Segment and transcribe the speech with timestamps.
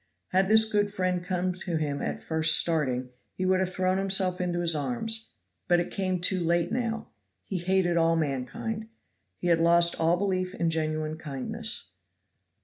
[0.29, 4.41] Had this good friend come to him at first starting, he would have thrown himself
[4.41, 5.29] into his arms;
[5.67, 7.09] but it came too late now.
[7.45, 8.87] He hated all mankind.
[9.37, 11.91] He had lost all belief in genuine kindness.